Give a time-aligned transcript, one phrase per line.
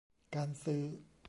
[0.35, 0.83] การซื้อ